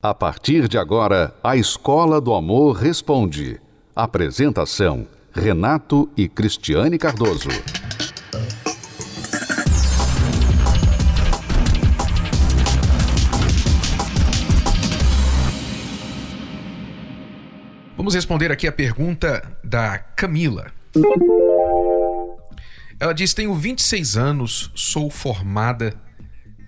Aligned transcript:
A 0.00 0.14
partir 0.14 0.68
de 0.68 0.78
agora, 0.78 1.34
a 1.42 1.56
Escola 1.56 2.20
do 2.20 2.32
Amor 2.32 2.76
Responde. 2.76 3.60
Apresentação: 3.96 5.08
Renato 5.32 6.08
e 6.16 6.28
Cristiane 6.28 6.96
Cardoso. 6.96 7.48
Vamos 17.96 18.14
responder 18.14 18.52
aqui 18.52 18.68
a 18.68 18.72
pergunta 18.72 19.58
da 19.64 19.98
Camila. 19.98 20.70
Ela 23.00 23.12
diz: 23.12 23.34
Tenho 23.34 23.52
26 23.52 24.16
anos, 24.16 24.70
sou 24.76 25.10
formada 25.10 25.92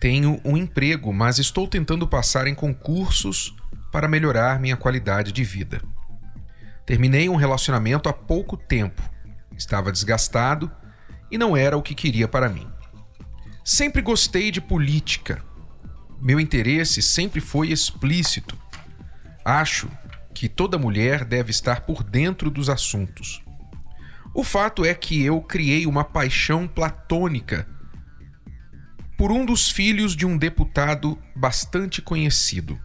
tenho 0.00 0.40
um 0.42 0.56
emprego, 0.56 1.12
mas 1.12 1.38
estou 1.38 1.68
tentando 1.68 2.08
passar 2.08 2.46
em 2.46 2.54
concursos 2.54 3.54
para 3.92 4.08
melhorar 4.08 4.58
minha 4.58 4.76
qualidade 4.76 5.30
de 5.30 5.44
vida. 5.44 5.82
Terminei 6.86 7.28
um 7.28 7.36
relacionamento 7.36 8.08
há 8.08 8.12
pouco 8.12 8.56
tempo. 8.56 9.02
Estava 9.56 9.92
desgastado 9.92 10.72
e 11.30 11.36
não 11.36 11.54
era 11.54 11.76
o 11.76 11.82
que 11.82 11.94
queria 11.94 12.26
para 12.26 12.48
mim. 12.48 12.66
Sempre 13.62 14.00
gostei 14.00 14.50
de 14.50 14.60
política. 14.60 15.42
Meu 16.18 16.40
interesse 16.40 17.02
sempre 17.02 17.40
foi 17.40 17.70
explícito. 17.70 18.58
Acho 19.44 19.86
que 20.32 20.48
toda 20.48 20.78
mulher 20.78 21.26
deve 21.26 21.50
estar 21.50 21.82
por 21.82 22.02
dentro 22.02 22.50
dos 22.50 22.70
assuntos. 22.70 23.42
O 24.34 24.42
fato 24.42 24.82
é 24.82 24.94
que 24.94 25.22
eu 25.22 25.42
criei 25.42 25.86
uma 25.86 26.04
paixão 26.04 26.66
platônica 26.66 27.68
por 29.20 29.30
um 29.30 29.44
dos 29.44 29.70
filhos 29.70 30.16
de 30.16 30.24
um 30.24 30.38
deputado 30.38 31.18
bastante 31.36 32.00
conhecido. 32.00 32.80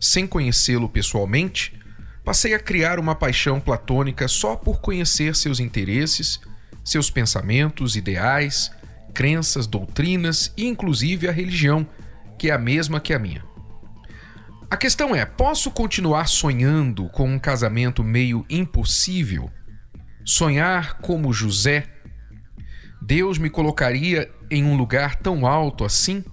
Sem 0.00 0.26
conhecê-lo 0.26 0.88
pessoalmente, 0.88 1.78
passei 2.24 2.54
a 2.54 2.58
criar 2.58 2.98
uma 2.98 3.14
paixão 3.14 3.60
platônica 3.60 4.28
só 4.28 4.56
por 4.56 4.80
conhecer 4.80 5.36
seus 5.36 5.60
interesses, 5.60 6.40
seus 6.82 7.10
pensamentos, 7.10 7.96
ideais, 7.96 8.70
crenças, 9.12 9.66
doutrinas 9.66 10.54
e 10.56 10.64
inclusive 10.64 11.28
a 11.28 11.32
religião, 11.32 11.86
que 12.38 12.48
é 12.48 12.54
a 12.54 12.58
mesma 12.58 12.98
que 12.98 13.12
a 13.12 13.18
minha. 13.18 13.44
A 14.70 14.76
questão 14.78 15.14
é: 15.14 15.26
posso 15.26 15.70
continuar 15.70 16.28
sonhando 16.28 17.10
com 17.10 17.28
um 17.28 17.38
casamento 17.38 18.02
meio 18.02 18.46
impossível? 18.48 19.50
Sonhar 20.24 20.94
como 21.02 21.30
José? 21.30 21.94
Deus 23.06 23.38
me 23.38 23.48
colocaria 23.48 24.28
em 24.50 24.64
um 24.64 24.76
lugar 24.76 25.14
tão 25.14 25.46
alto 25.46 25.84
assim? 25.84 26.24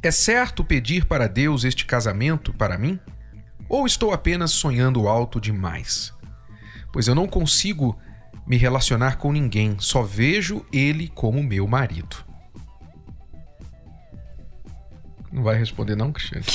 É 0.00 0.12
certo 0.12 0.62
pedir 0.62 1.06
para 1.06 1.26
Deus 1.26 1.64
este 1.64 1.84
casamento 1.84 2.52
para 2.52 2.78
mim? 2.78 3.00
Ou 3.68 3.84
estou 3.84 4.12
apenas 4.12 4.52
sonhando 4.52 5.08
alto 5.08 5.40
demais? 5.40 6.14
Pois 6.92 7.08
eu 7.08 7.16
não 7.16 7.26
consigo 7.26 7.98
me 8.46 8.56
relacionar 8.56 9.18
com 9.18 9.32
ninguém, 9.32 9.74
só 9.80 10.02
vejo 10.02 10.64
ele 10.72 11.08
como 11.08 11.42
meu 11.42 11.66
marido. 11.66 12.16
Não 15.32 15.42
vai 15.42 15.58
responder 15.58 15.96
não, 15.96 16.12
Cristiane? 16.12 16.46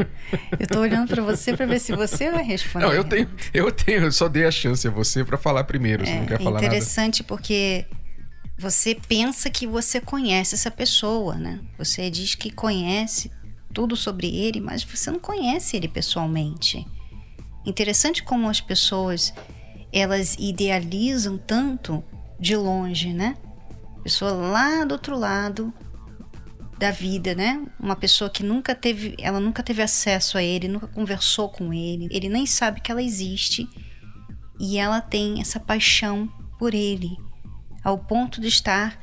eu 0.58 0.66
tô 0.66 0.80
olhando 0.80 1.08
para 1.08 1.22
você 1.22 1.54
para 1.54 1.66
ver 1.66 1.78
se 1.78 1.94
você 1.94 2.30
vai 2.30 2.42
responder. 2.42 2.86
Não, 2.86 2.92
eu 2.94 3.04
tenho, 3.04 3.28
eu 3.52 3.70
tenho, 3.70 4.04
eu 4.04 4.12
só 4.12 4.30
dei 4.30 4.46
a 4.46 4.50
chance 4.50 4.88
a 4.88 4.90
você 4.90 5.22
para 5.22 5.36
falar 5.36 5.64
primeiro, 5.64 6.04
é, 6.04 6.06
você 6.06 6.14
não 6.14 6.26
quer 6.26 6.38
falar 6.38 6.52
nada. 6.52 6.64
Interessante 6.64 7.22
porque 7.22 7.84
você 8.60 8.94
pensa 8.94 9.48
que 9.48 9.66
você 9.66 10.02
conhece 10.02 10.54
essa 10.54 10.70
pessoa, 10.70 11.36
né? 11.36 11.60
Você 11.78 12.10
diz 12.10 12.34
que 12.34 12.50
conhece 12.50 13.30
tudo 13.72 13.96
sobre 13.96 14.26
ele, 14.28 14.60
mas 14.60 14.84
você 14.84 15.10
não 15.10 15.18
conhece 15.18 15.78
ele 15.78 15.88
pessoalmente. 15.88 16.86
Interessante 17.64 18.22
como 18.22 18.50
as 18.50 18.60
pessoas 18.60 19.32
elas 19.90 20.36
idealizam 20.38 21.38
tanto 21.38 22.04
de 22.38 22.54
longe, 22.54 23.14
né? 23.14 23.34
Pessoa 24.02 24.32
lá 24.32 24.84
do 24.84 24.92
outro 24.92 25.18
lado 25.18 25.72
da 26.78 26.90
vida, 26.90 27.34
né? 27.34 27.66
Uma 27.80 27.96
pessoa 27.96 28.28
que 28.28 28.42
nunca 28.42 28.74
teve, 28.74 29.16
ela 29.18 29.40
nunca 29.40 29.62
teve 29.62 29.80
acesso 29.80 30.36
a 30.36 30.42
ele, 30.42 30.68
nunca 30.68 30.86
conversou 30.86 31.48
com 31.48 31.72
ele, 31.72 32.08
ele 32.10 32.28
nem 32.28 32.44
sabe 32.44 32.82
que 32.82 32.92
ela 32.92 33.02
existe 33.02 33.66
e 34.60 34.76
ela 34.76 35.00
tem 35.00 35.40
essa 35.40 35.58
paixão 35.58 36.28
por 36.58 36.74
ele 36.74 37.16
ao 37.82 37.98
ponto 37.98 38.40
de 38.40 38.48
estar 38.48 38.98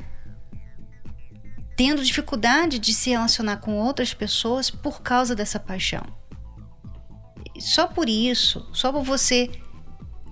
tendo 1.75 2.03
dificuldade 2.03 2.79
de 2.79 2.93
se 2.93 3.11
relacionar 3.11 3.57
com 3.57 3.77
outras 3.77 4.13
pessoas 4.13 4.69
por 4.69 5.01
causa 5.01 5.35
dessa 5.35 5.59
paixão. 5.59 6.03
Só 7.59 7.87
por 7.87 8.09
isso, 8.09 8.67
só 8.73 8.91
por 8.91 9.03
você 9.03 9.49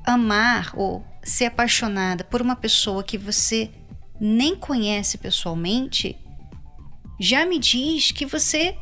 amar 0.03 0.71
ou 0.75 1.05
ser 1.23 1.45
apaixonada 1.45 2.23
por 2.23 2.41
uma 2.41 2.55
pessoa 2.55 3.03
que 3.03 3.17
você 3.17 3.71
nem 4.19 4.55
conhece 4.55 5.17
pessoalmente, 5.17 6.17
já 7.19 7.45
me 7.45 7.59
diz 7.59 8.11
que 8.11 8.25
você 8.25 8.77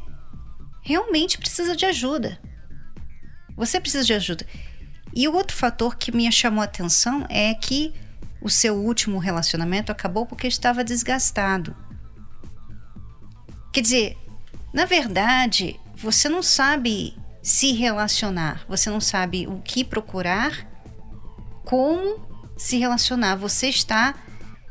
realmente 0.81 1.38
precisa 1.38 1.75
de 1.75 1.85
ajuda. 1.85 2.40
Você 3.56 3.79
precisa 3.79 4.03
de 4.03 4.13
ajuda. 4.13 4.46
E 5.16 5.28
o 5.28 5.34
outro 5.34 5.56
fator 5.56 5.96
que 5.96 6.12
me 6.12 6.29
chamou 6.31 6.62
a 6.62 6.66
atenção 6.66 7.25
é 7.29 7.53
que 7.53 7.94
o 8.44 8.50
seu 8.50 8.76
último 8.76 9.20
relacionamento 9.20 9.92
acabou 9.92 10.26
porque 10.26 10.46
estava 10.48 10.84
desgastado. 10.84 11.74
Quer 13.72 13.81
dizer, 13.81 14.18
na 14.74 14.86
verdade, 14.86 15.80
você 15.96 16.28
não 16.28 16.44
sabe 16.44 17.18
se 17.42 17.72
relacionar, 17.72 18.66
você 18.68 18.90
não 18.90 19.00
sabe 19.00 19.48
o 19.48 19.62
que 19.62 19.86
procurar, 19.86 20.68
como 21.64 22.28
se 22.58 22.78
relacionar. 22.78 23.38
Você 23.38 23.70
está 23.70 24.14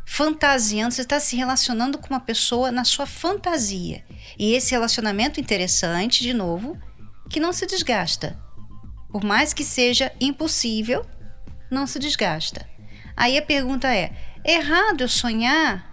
fantasiando, 0.07 0.95
você 0.95 1.01
está 1.01 1.19
se 1.19 1.35
relacionando 1.35 1.97
com 1.97 2.09
uma 2.09 2.21
pessoa 2.21 2.71
na 2.71 2.85
sua 2.85 3.07
fantasia. 3.07 4.05
E 4.39 4.53
esse 4.53 4.73
relacionamento 4.73 5.41
interessante, 5.41 6.23
de 6.23 6.35
novo, 6.35 6.79
que 7.31 7.41
não 7.41 7.55
se 7.55 7.65
desgasta. 7.65 8.39
Por 9.11 9.25
mais 9.25 9.55
que 9.55 9.65
seja 9.65 10.13
impossível, 10.21 11.07
não 11.71 11.87
se 11.87 11.99
desgasta. 11.99 12.72
Aí 13.17 13.37
a 13.39 13.43
pergunta 13.43 13.93
é: 13.95 14.13
errado 14.45 15.03
eu 15.03 15.09
sonhar? 15.09 15.91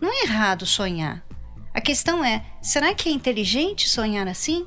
Não 0.00 0.10
é 0.10 0.24
errado 0.24 0.66
sonhar. 0.66 1.24
A 1.72 1.80
questão 1.80 2.24
é: 2.24 2.44
será 2.62 2.94
que 2.94 3.08
é 3.08 3.12
inteligente 3.12 3.88
sonhar 3.88 4.28
assim? 4.28 4.66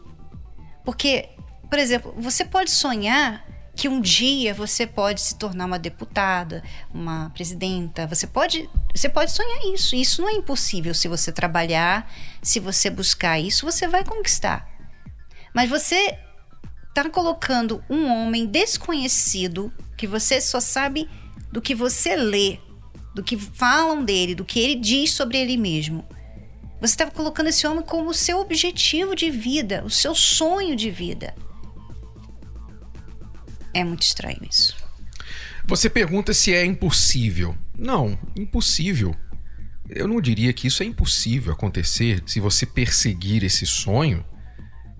Porque, 0.83 1.29
por 1.69 1.79
exemplo, 1.79 2.13
você 2.17 2.45
pode 2.45 2.71
sonhar 2.71 3.45
que 3.77 3.87
um 3.87 4.01
dia 4.01 4.55
você 4.55 4.87
pode 4.87 5.21
se 5.21 5.35
tornar 5.37 5.65
uma 5.65 5.77
deputada, 5.77 6.63
uma 6.91 7.29
presidenta. 7.29 8.07
Você 8.07 8.25
pode, 8.25 8.67
você 8.93 9.07
pode 9.07 9.31
sonhar 9.31 9.65
isso. 9.71 9.95
Isso 9.95 10.21
não 10.21 10.29
é 10.29 10.33
impossível 10.33 10.95
se 10.95 11.07
você 11.07 11.31
trabalhar, 11.31 12.11
se 12.41 12.59
você 12.59 12.89
buscar 12.89 13.39
isso, 13.39 13.65
você 13.65 13.87
vai 13.87 14.03
conquistar. 14.03 14.67
Mas 15.53 15.69
você 15.69 16.17
está 16.89 17.07
colocando 17.07 17.83
um 17.87 18.07
homem 18.07 18.47
desconhecido 18.47 19.71
que 19.95 20.07
você 20.07 20.41
só 20.41 20.59
sabe 20.59 21.07
do 21.51 21.61
que 21.61 21.73
você 21.73 22.15
lê, 22.15 22.59
do 23.13 23.23
que 23.23 23.37
falam 23.37 24.03
dele, 24.03 24.35
do 24.35 24.45
que 24.45 24.59
ele 24.59 24.75
diz 24.75 25.11
sobre 25.11 25.37
ele 25.37 25.57
mesmo. 25.57 26.05
Você 26.79 26.93
estava 26.93 27.11
colocando 27.11 27.47
esse 27.47 27.65
homem 27.65 27.83
como 27.83 28.09
o 28.09 28.13
seu 28.13 28.39
objetivo 28.39 29.15
de 29.15 29.31
vida, 29.31 29.83
o 29.83 29.89
seu 29.89 30.13
sonho 30.13 30.75
de 30.75 30.91
vida. 30.91 31.33
É 33.73 33.83
muito 33.83 34.03
estranho 34.03 34.39
isso. 34.49 34.75
Você 35.65 35.89
pergunta 35.89 36.33
se 36.33 36.53
é 36.53 36.63
impossível. 36.63 37.55
Não, 37.77 38.17
impossível. 38.35 39.15
Eu 39.89 40.07
não 40.07 40.21
diria 40.21 40.53
que 40.53 40.67
isso 40.67 40.83
é 40.83 40.85
impossível 40.85 41.53
acontecer 41.53 42.23
se 42.25 42.39
você 42.39 42.65
perseguir 42.65 43.43
esse 43.43 43.65
sonho 43.65 44.23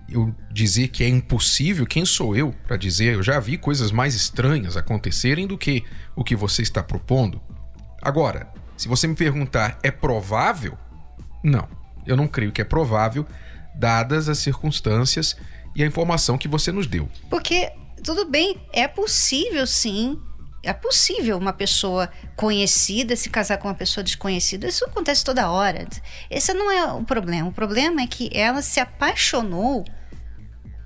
eu 0.08 0.34
dizer 0.50 0.88
que 0.88 1.04
é 1.04 1.08
impossível, 1.08 1.86
quem 1.86 2.04
sou 2.04 2.34
eu 2.34 2.52
para 2.66 2.76
dizer? 2.76 3.14
Eu 3.14 3.22
já 3.22 3.38
vi 3.38 3.58
coisas 3.58 3.92
mais 3.92 4.14
estranhas 4.14 4.76
acontecerem 4.76 5.46
do 5.46 5.58
que 5.58 5.84
o 6.16 6.24
que 6.24 6.34
você 6.34 6.62
está 6.62 6.82
propondo. 6.82 7.40
Agora, 8.00 8.50
se 8.76 8.88
você 8.88 9.06
me 9.06 9.14
perguntar, 9.14 9.78
é 9.82 9.90
provável? 9.90 10.78
Não, 11.44 11.68
eu 12.06 12.16
não 12.16 12.26
creio 12.26 12.52
que 12.52 12.60
é 12.60 12.64
provável, 12.64 13.26
dadas 13.74 14.28
as 14.28 14.38
circunstâncias 14.38 15.36
e 15.76 15.82
a 15.82 15.86
informação 15.86 16.38
que 16.38 16.48
você 16.48 16.72
nos 16.72 16.86
deu. 16.86 17.08
Porque, 17.28 17.70
tudo 18.02 18.24
bem, 18.24 18.60
é 18.72 18.88
possível 18.88 19.66
sim. 19.66 20.18
É 20.62 20.72
possível 20.72 21.36
uma 21.38 21.52
pessoa 21.52 22.10
conhecida 22.34 23.14
se 23.14 23.30
casar 23.30 23.58
com 23.58 23.68
uma 23.68 23.74
pessoa 23.74 24.02
desconhecida. 24.02 24.66
Isso 24.66 24.84
acontece 24.84 25.22
toda 25.24 25.50
hora. 25.50 25.86
Esse 26.28 26.52
não 26.52 26.70
é 26.70 26.92
o 26.92 27.04
problema. 27.04 27.48
O 27.48 27.52
problema 27.52 28.00
é 28.00 28.06
que 28.06 28.30
ela 28.32 28.60
se 28.60 28.80
apaixonou 28.80 29.84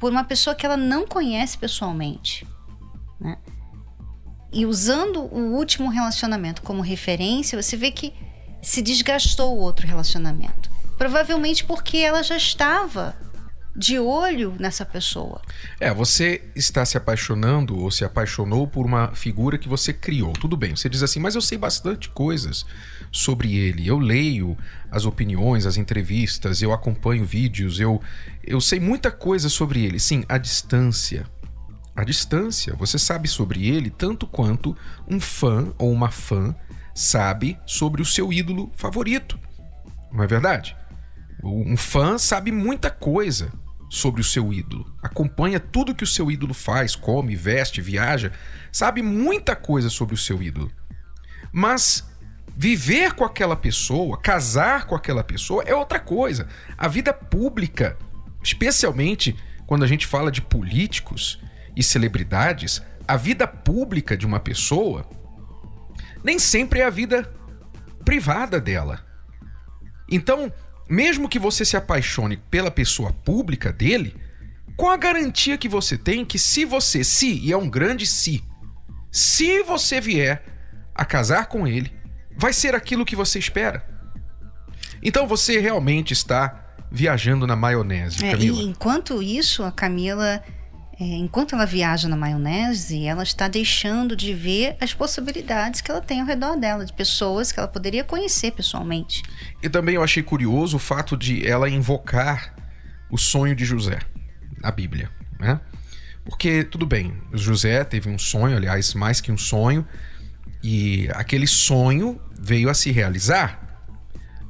por 0.03 0.11
uma 0.11 0.25
pessoa 0.25 0.53
que 0.57 0.67
ela 0.67 0.77
não 0.77 1.07
conhece 1.07 1.57
pessoalmente. 1.57 2.45
Né? 3.21 3.39
E 4.53 4.67
usando 4.67 5.21
o 5.21 5.55
último 5.55 5.89
relacionamento 5.89 6.61
como 6.61 6.83
referência, 6.83 7.63
você 7.63 7.77
vê 7.77 7.93
que 7.93 8.13
se 8.61 8.83
desgastou 8.83 9.57
o 9.57 9.61
outro 9.61 9.87
relacionamento. 9.87 10.69
Provavelmente 10.99 11.63
porque 11.63 11.99
ela 11.99 12.21
já 12.25 12.37
estava 12.37 13.15
de 13.75 13.99
olho 13.99 14.55
nessa 14.59 14.85
pessoa. 14.85 15.41
É, 15.81 15.93
você 15.93 16.43
está 16.55 16.85
se 16.85 16.97
apaixonando 16.97 17.79
ou 17.79 17.91
se 17.91 18.05
apaixonou 18.05 18.67
por 18.67 18.85
uma 18.85 19.15
figura 19.15 19.57
que 19.57 19.69
você 19.69 19.93
criou. 19.93 20.33
Tudo 20.35 20.57
bem, 20.57 20.77
você 20.77 20.89
diz 20.89 21.03
assim, 21.03 21.19
mas 21.19 21.35
eu 21.35 21.41
sei 21.41 21.57
bastante 21.57 22.11
coisas 22.11 22.67
sobre 23.11 23.57
ele. 23.57 23.87
Eu 23.87 23.99
leio 23.99 24.57
as 24.91 25.07
opiniões, 25.07 25.65
as 25.65 25.77
entrevistas, 25.77 26.61
eu 26.61 26.73
acompanho 26.73 27.25
vídeos, 27.25 27.81
eu, 27.81 28.01
eu 28.45 28.61
sei 28.61 28.79
muita 28.79 29.11
coisa 29.11 29.49
sobre 29.49 29.85
ele. 29.85 29.99
Sim, 29.99 30.25
a 30.29 30.37
distância. 30.37 31.27
A 31.97 32.05
distância. 32.05 32.75
Você 32.77 32.99
sabe 32.99 33.27
sobre 33.27 33.69
ele 33.69 33.91
tanto 33.91 34.27
quanto 34.27 34.77
um 35.09 35.19
fã 35.19 35.73
ou 35.79 35.91
uma 35.91 36.11
fã 36.11 36.55
sabe 36.95 37.59
sobre 37.65 38.03
o 38.03 38.07
seu 38.07 38.31
ídolo 38.31 38.71
favorito. 38.77 39.39
Não 40.13 40.23
é 40.23 40.27
verdade? 40.27 40.77
Um 41.43 41.77
fã 41.77 42.19
sabe 42.19 42.53
muita 42.53 42.91
coisa 42.91 43.51
sobre 43.93 44.23
o 44.23 44.25
seu 44.25 44.51
ídolo, 44.55 44.91
acompanha 45.03 45.61
tudo 45.61 45.95
que 45.95 46.03
o 46.03 46.07
seu 46.07 46.31
ídolo 46.31 46.55
faz, 46.55 46.97
come, 46.97 47.37
veste, 47.37 47.83
viaja, 47.83 48.33
sabe 48.73 49.03
muita 49.03 49.55
coisa 49.55 49.91
sobre 49.91 50.15
o 50.15 50.19
seu 50.19 50.43
ídolo. 50.43 50.73
Mas 51.53 52.03
viver 52.57 53.13
com 53.13 53.23
aquela 53.23 53.55
pessoa, 53.55 54.19
casar 54.19 54.87
com 54.87 54.95
aquela 54.95 55.23
pessoa 55.23 55.63
é 55.67 55.75
outra 55.75 56.01
coisa. 56.01 56.49
A 56.79 56.89
vida 56.89 57.13
pública, 57.13 57.99
especialmente 58.43 59.37
quando 59.67 59.83
a 59.85 59.87
gente 59.87 60.07
fala 60.07 60.33
de 60.33 60.41
políticos 60.41 61.39
e 61.77 61.83
celebridades, 61.83 62.81
a 63.07 63.19
vida 63.19 63.47
pública 63.47 64.17
de 64.17 64.25
uma 64.25 64.41
pessoa 64.41 65.07
nem 66.25 66.39
sempre 66.39 66.81
é 66.81 66.87
a 66.87 66.91
vida 66.91 67.31
privada 68.07 68.59
dela. 68.59 69.05
Então, 70.09 70.51
mesmo 70.93 71.27
que 71.27 71.39
você 71.39 71.65
se 71.65 71.75
apaixone 71.75 72.37
pela 72.37 72.71
pessoa 72.71 73.15
pública 73.15 73.73
dele, 73.73 74.15
qual 74.77 74.93
a 74.93 74.97
garantia 74.99 75.57
que 75.57 75.67
você 75.67 75.97
tem 75.97 76.23
que 76.23 76.39
se 76.39 76.67
você, 76.67 77.03
se, 77.03 77.39
e 77.39 77.51
é 77.51 77.57
um 77.57 77.69
grande 77.69 78.07
se, 78.07 78.45
se 79.11 79.63
você 79.63 80.03
vier 80.03 80.45
a 80.95 81.03
casar 81.07 81.47
com 81.47 81.67
ele, 81.67 81.91
vai 82.37 82.53
ser 82.53 82.75
aquilo 82.75 83.07
que 83.07 83.17
você 83.17 83.39
espera? 83.39 83.89
Então 85.03 85.27
você 85.27 85.59
realmente 85.59 86.13
está 86.13 86.75
viajando 86.91 87.47
na 87.47 87.57
maionese, 87.57 88.23
é, 88.23 88.33
Camila. 88.33 88.61
E 88.61 88.65
enquanto 88.67 89.23
isso, 89.23 89.63
a 89.63 89.73
Camila 89.73 90.45
é, 91.03 91.17
enquanto 91.17 91.57
ela 91.57 91.67
viaja 91.67 92.09
na 92.09 92.17
maionese, 92.17 93.05
ela 93.05 93.25
está 93.25 93.49
deixando 93.49 94.15
de 94.15 94.33
ver 94.33 94.77
as 94.81 94.95
possibilidades 94.95 95.81
que 95.81 95.91
ela 95.91 96.01
tem 96.01 96.21
ao 96.21 96.27
redor 96.27 96.57
dela, 96.57 96.85
de 96.87 96.93
pessoas 96.93 97.51
que 97.51 97.59
ela 97.59 97.67
poderia 97.67 98.05
conhecer 98.05 98.53
pessoalmente. 98.53 99.21
E 99.61 99.69
também 99.69 99.97
eu 99.97 100.03
achei 100.05 100.23
curioso 100.23 100.77
o 100.77 100.81
fato 100.81 101.17
de 101.17 101.45
ela 101.45 101.69
invocar 101.69 102.55
o 103.11 103.19
sonho 103.19 103.57
de 103.57 103.65
José 103.65 103.99
na 104.61 104.71
Bíblia, 104.71 105.11
né? 105.41 105.61
Porque, 106.25 106.63
tudo 106.63 106.87
bem, 106.87 107.21
José 107.33 107.83
teve 107.83 108.09
um 108.09 108.17
sonho, 108.17 108.57
aliás, 108.57 108.95
mais 108.95 109.21
que 109.21 109.33
um 109.33 109.37
sonho, 109.37 109.85
e 110.63 111.09
aquele 111.15 111.49
sonho 111.49 112.21
veio 112.41 112.71
a 112.71 112.75
se 112.75 112.93
realizar. 112.93 113.83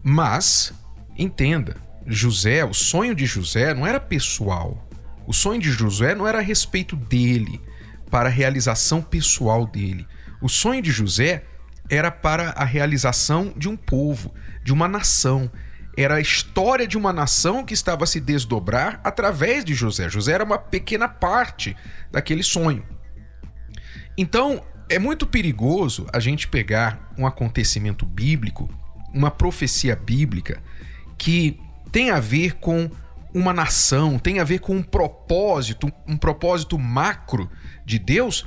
Mas, 0.02 0.70
entenda, 1.16 1.76
José, 2.06 2.62
o 2.62 2.74
sonho 2.74 3.14
de 3.14 3.24
José 3.24 3.72
não 3.72 3.86
era 3.86 3.98
pessoal, 3.98 4.86
o 5.26 5.32
sonho 5.32 5.60
de 5.60 5.70
José 5.70 6.14
não 6.14 6.26
era 6.26 6.38
a 6.38 6.42
respeito 6.42 6.96
dele, 6.96 7.60
para 8.10 8.28
a 8.28 8.32
realização 8.32 9.00
pessoal 9.00 9.66
dele. 9.66 10.06
O 10.40 10.48
sonho 10.48 10.82
de 10.82 10.90
José 10.90 11.44
era 11.88 12.10
para 12.10 12.50
a 12.50 12.64
realização 12.64 13.54
de 13.56 13.68
um 13.68 13.76
povo, 13.76 14.34
de 14.62 14.72
uma 14.72 14.86
nação. 14.86 15.50
Era 15.96 16.16
a 16.16 16.20
história 16.20 16.86
de 16.86 16.96
uma 16.98 17.12
nação 17.12 17.64
que 17.64 17.74
estava 17.74 18.04
a 18.04 18.06
se 18.06 18.20
desdobrar 18.20 19.00
através 19.02 19.64
de 19.64 19.74
José. 19.74 20.08
José 20.08 20.32
era 20.32 20.44
uma 20.44 20.58
pequena 20.58 21.08
parte 21.08 21.76
daquele 22.10 22.42
sonho. 22.42 22.84
Então, 24.16 24.62
é 24.88 24.98
muito 24.98 25.26
perigoso 25.26 26.06
a 26.12 26.20
gente 26.20 26.48
pegar 26.48 27.12
um 27.16 27.26
acontecimento 27.26 28.04
bíblico, 28.04 28.68
uma 29.12 29.30
profecia 29.30 29.96
bíblica, 29.96 30.62
que 31.16 31.58
tem 31.90 32.10
a 32.10 32.20
ver 32.20 32.56
com 32.56 32.90
uma 33.34 33.52
nação, 33.52 34.18
tem 34.18 34.38
a 34.40 34.44
ver 34.44 34.58
com 34.58 34.76
um 34.76 34.82
propósito, 34.82 35.90
um 36.06 36.16
propósito 36.16 36.78
macro 36.78 37.50
de 37.84 37.98
Deus 37.98 38.44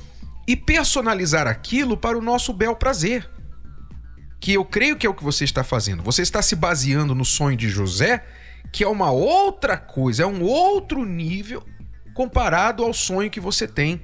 e 0.48 0.56
personalizar 0.56 1.48
aquilo 1.48 1.98
para 1.98 2.18
o 2.18 2.22
nosso 2.22 2.54
bel 2.54 2.76
prazer. 2.76 3.30
Que 4.40 4.54
eu 4.54 4.64
creio 4.64 4.96
que 4.96 5.08
é 5.08 5.10
o 5.10 5.14
que 5.14 5.24
você 5.24 5.44
está 5.44 5.64
fazendo. 5.64 6.04
Você 6.04 6.22
está 6.22 6.42
se 6.42 6.56
baseando 6.56 7.16
no 7.16 7.26
sonho 7.26 7.58
de 7.58 7.68
José, 7.68 8.24
que 8.72 8.84
é 8.84 8.88
uma 8.88 9.10
outra 9.12 9.78
coisa, 9.78 10.24
é 10.24 10.26
um 10.26 10.44
outro 10.44 11.04
nível 11.04 11.64
comparado 12.14 12.84
ao 12.84 12.94
sonho 12.94 13.32
que 13.32 13.40
você 13.40 13.68
tem, 13.68 14.02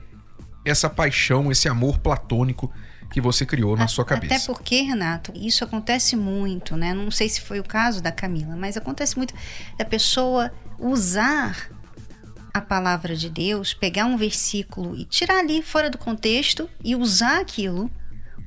essa 0.66 0.90
paixão, 0.90 1.52
esse 1.52 1.68
amor 1.68 2.00
platônico 2.00 2.72
que 3.12 3.20
você 3.20 3.46
criou 3.46 3.76
na 3.76 3.88
sua 3.88 4.06
cabeça. 4.06 4.36
Até 4.36 4.46
porque, 4.46 4.82
Renato, 4.82 5.34
isso 5.36 5.64
acontece 5.64 6.16
muito, 6.16 6.78
né? 6.78 6.94
Não 6.94 7.12
sei 7.12 7.28
se 7.28 7.42
foi 7.42 7.60
o 7.60 7.64
caso 7.64 8.02
da 8.02 8.12
Camila, 8.12 8.56
mas 8.56 8.78
acontece 8.78 9.18
muito 9.18 9.34
da 9.78 9.84
pessoa 9.86 10.52
usar 10.82 11.70
a 12.54 12.60
palavra 12.60 13.16
de 13.16 13.30
Deus, 13.30 13.74
pegar 13.74 14.06
um 14.06 14.18
versículo 14.18 14.96
e 14.96 15.06
tirar 15.06 15.40
ali 15.40 15.62
fora 15.62 15.90
do 15.90 15.98
contexto 15.98 16.70
e 16.84 16.96
usar 16.96 17.40
aquilo 17.40 17.90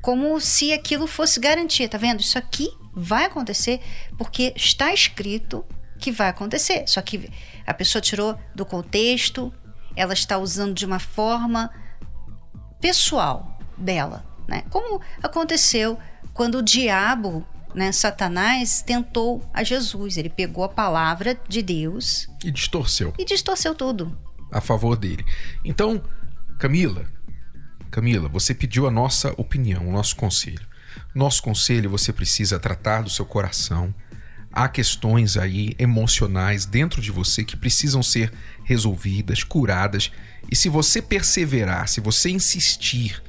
como 0.02 0.38
se 0.38 0.72
aquilo 0.72 1.06
fosse 1.06 1.40
garantia, 1.40 1.88
tá 1.88 1.96
vendo? 1.96 2.20
Isso 2.20 2.36
aqui 2.36 2.68
vai 2.92 3.24
acontecer 3.24 3.80
porque 4.18 4.52
está 4.54 4.92
escrito 4.92 5.64
que 5.98 6.12
vai 6.12 6.28
acontecer. 6.28 6.86
Só 6.86 7.00
que 7.00 7.30
a 7.66 7.72
pessoa 7.72 8.02
tirou 8.02 8.38
do 8.54 8.66
contexto, 8.66 9.52
ela 9.96 10.12
está 10.12 10.36
usando 10.36 10.74
de 10.74 10.84
uma 10.84 10.98
forma 10.98 11.70
pessoal 12.80 13.58
dela, 13.78 14.26
né? 14.46 14.64
Como 14.68 15.00
aconteceu 15.22 15.98
quando 16.34 16.56
o 16.56 16.62
diabo 16.62 17.46
né, 17.74 17.92
Satanás 17.92 18.82
tentou 18.82 19.42
a 19.52 19.64
Jesus. 19.64 20.16
Ele 20.16 20.28
pegou 20.28 20.64
a 20.64 20.68
palavra 20.68 21.38
de 21.48 21.62
Deus 21.62 22.28
e 22.44 22.50
distorceu. 22.50 23.12
E 23.18 23.24
distorceu 23.24 23.74
tudo 23.74 24.16
a 24.54 24.60
favor 24.60 24.96
dele. 24.96 25.24
Então, 25.64 26.00
Camila, 26.58 27.04
Camila, 27.90 28.28
você 28.28 28.54
pediu 28.54 28.86
a 28.86 28.90
nossa 28.90 29.34
opinião, 29.36 29.88
o 29.88 29.92
nosso 29.92 30.14
conselho. 30.14 30.66
Nosso 31.12 31.42
conselho, 31.42 31.90
você 31.90 32.12
precisa 32.12 32.58
tratar 32.58 33.02
do 33.02 33.10
seu 33.10 33.26
coração. 33.26 33.92
Há 34.52 34.68
questões 34.68 35.36
aí 35.36 35.74
emocionais 35.76 36.64
dentro 36.64 37.02
de 37.02 37.10
você 37.10 37.44
que 37.44 37.56
precisam 37.56 38.02
ser 38.02 38.32
resolvidas, 38.62 39.42
curadas. 39.42 40.12
E 40.50 40.54
se 40.54 40.68
você 40.68 41.02
perseverar, 41.02 41.88
se 41.88 42.00
você 42.00 42.30
insistir 42.30 43.20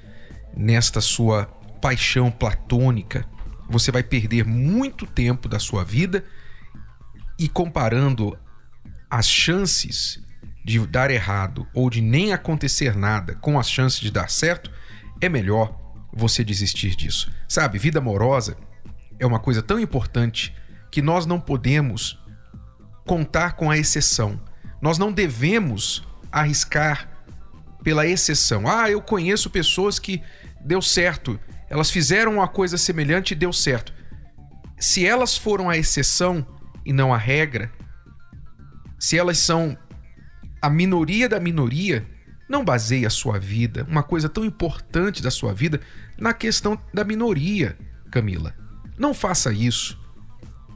nesta 0.55 1.01
sua 1.01 1.45
paixão 1.81 2.29
platônica, 2.29 3.27
você 3.67 3.91
vai 3.91 4.03
perder 4.03 4.45
muito 4.45 5.05
tempo 5.05 5.47
da 5.47 5.59
sua 5.59 5.83
vida 5.83 6.23
e 7.37 7.47
comparando 7.47 8.37
as 9.09 9.27
chances 9.27 10.23
de 10.63 10.85
dar 10.87 11.11
errado 11.11 11.67
ou 11.73 11.89
de 11.89 12.01
nem 12.01 12.33
acontecer 12.33 12.95
nada 12.95 13.35
com 13.35 13.59
as 13.59 13.69
chances 13.69 13.99
de 13.99 14.11
dar 14.11 14.29
certo, 14.29 14.71
é 15.21 15.29
melhor 15.29 15.79
você 16.11 16.43
desistir 16.43 16.95
disso. 16.95 17.31
Sabe, 17.47 17.77
vida 17.77 17.99
amorosa 17.99 18.57
é 19.19 19.25
uma 19.25 19.39
coisa 19.39 19.61
tão 19.61 19.79
importante 19.79 20.55
que 20.91 21.01
nós 21.01 21.25
não 21.25 21.39
podemos 21.39 22.19
contar 23.05 23.53
com 23.53 23.69
a 23.69 23.77
exceção. 23.77 24.41
Nós 24.81 24.97
não 24.97 25.11
devemos 25.11 26.07
arriscar 26.31 27.09
pela 27.83 28.07
exceção. 28.07 28.67
Ah, 28.67 28.89
eu 28.89 29.01
conheço 29.01 29.49
pessoas 29.49 29.99
que 29.99 30.21
deu 30.59 30.81
certo 30.81 31.39
elas 31.69 31.89
fizeram 31.89 32.35
uma 32.35 32.47
coisa 32.47 32.77
semelhante 32.77 33.31
e 33.31 33.35
deu 33.35 33.51
certo. 33.51 33.93
Se 34.79 35.05
elas 35.05 35.37
foram 35.37 35.69
a 35.69 35.77
exceção 35.77 36.45
e 36.85 36.93
não 36.93 37.13
a 37.13 37.17
regra, 37.17 37.71
se 38.99 39.17
elas 39.17 39.37
são 39.37 39.77
a 40.61 40.69
minoria 40.69 41.27
da 41.29 41.39
minoria, 41.39 42.05
não 42.47 42.63
baseie 42.63 43.05
a 43.05 43.09
sua 43.09 43.39
vida, 43.39 43.85
uma 43.89 44.03
coisa 44.03 44.29
tão 44.29 44.45
importante 44.45 45.21
da 45.21 45.31
sua 45.31 45.53
vida, 45.53 45.79
na 46.17 46.33
questão 46.33 46.79
da 46.93 47.03
minoria, 47.03 47.77
Camila. 48.11 48.53
Não 48.97 49.13
faça 49.13 49.51
isso. 49.51 49.99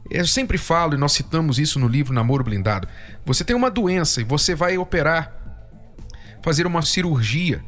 Eu 0.10 0.26
sempre 0.26 0.58
falo, 0.58 0.96
e 0.96 0.98
nós 0.98 1.12
citamos 1.12 1.60
isso 1.60 1.80
no 1.80 1.88
livro 1.88 2.14
Namoro 2.14 2.44
Blindado. 2.44 2.88
Você 3.26 3.44
tem 3.44 3.56
uma 3.56 3.70
doença 3.70 4.22
e 4.22 4.24
você 4.24 4.56
vai 4.56 4.78
operar, 4.78 5.32
fazer 6.44 6.66
uma 6.66 6.82
cirurgia. 6.82 7.64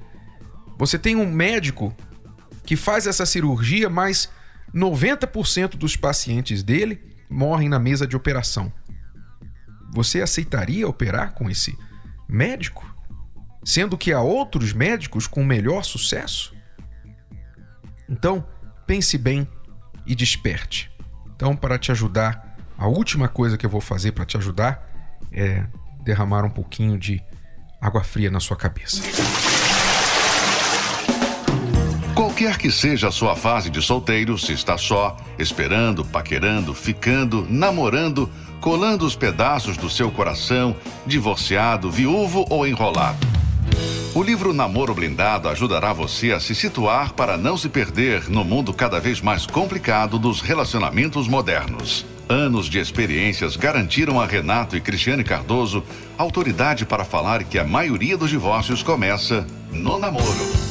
Você 0.78 0.98
tem 0.98 1.16
um 1.16 1.32
médico 1.32 1.96
que 2.64 2.76
faz 2.76 3.08
essa 3.08 3.26
cirurgia, 3.26 3.90
mas 3.90 4.30
90% 4.74 5.76
dos 5.76 5.96
pacientes 5.96 6.64
dele 6.64 7.02
morrem 7.30 7.70
na 7.70 7.80
mesa 7.80 8.06
de 8.06 8.16
operação. 8.16 8.72
Você 9.94 10.22
aceitaria 10.22 10.88
operar 10.88 11.34
com 11.34 11.50
esse 11.50 11.78
médico? 12.28 12.90
Sendo 13.64 13.98
que 13.98 14.12
há 14.12 14.22
outros 14.22 14.74
médicos 14.74 15.28
com 15.28 15.44
melhor 15.44 15.84
sucesso? 15.84 16.56
Então, 18.10 18.46
pense 18.88 19.18
bem 19.18 19.48
e 20.06 20.16
desperte. 20.16 20.92
Então, 21.36 21.56
para 21.56 21.78
te 21.78 21.92
ajudar, 21.92 22.58
a 22.78 22.88
última 22.88 23.28
coisa 23.28 23.58
que 23.58 23.66
eu 23.66 23.70
vou 23.70 23.82
fazer 23.82 24.12
para 24.12 24.26
te 24.26 24.38
ajudar 24.38 24.88
é 25.32 25.66
derramar 26.04 26.44
um 26.44 26.50
pouquinho 26.50 26.98
de 26.98 27.24
água 27.80 28.04
fria 28.04 28.32
na 28.32 28.40
sua 28.40 28.58
cabeça. 28.58 29.02
Qualquer 32.42 32.58
que 32.58 32.72
seja 32.72 33.10
a 33.10 33.12
sua 33.12 33.36
fase 33.36 33.70
de 33.70 33.84
solteiro, 33.84 34.36
se 34.36 34.52
está 34.54 34.76
só, 34.76 35.16
esperando, 35.38 36.04
paquerando, 36.04 36.74
ficando, 36.74 37.46
namorando, 37.48 38.28
colando 38.60 39.06
os 39.06 39.16
pedaços 39.16 39.78
do 39.78 39.88
seu 39.92 40.10
coração, 40.10 40.76
divorciado, 41.06 41.92
viúvo 41.92 42.44
ou 42.50 42.66
enrolado. 42.66 43.20
O 44.16 44.24
livro 44.24 44.54
Namoro 44.54 44.96
Blindado 44.96 45.50
ajudará 45.50 45.94
você 45.94 46.32
a 46.32 46.40
se 46.40 46.56
situar 46.56 47.14
para 47.14 47.38
não 47.38 47.56
se 47.56 47.70
perder 47.70 48.28
no 48.28 48.44
mundo 48.44 48.74
cada 48.74 49.00
vez 49.00 49.22
mais 49.22 49.46
complicado 49.46 50.18
dos 50.18 50.42
relacionamentos 50.42 51.28
modernos. 51.28 52.08
Anos 52.28 52.66
de 52.66 52.80
experiências 52.80 53.56
garantiram 53.56 54.20
a 54.20 54.26
Renato 54.26 54.76
e 54.76 54.82
Cristiane 54.82 55.24
Cardoso 55.24 55.84
autoridade 56.18 56.88
para 56.88 57.06
falar 57.06 57.44
que 57.44 57.60
a 57.60 57.64
maioria 57.64 58.18
dos 58.18 58.32
divórcios 58.32 58.82
começa 58.82 59.46
no 59.72 60.00
namoro. 60.00 60.71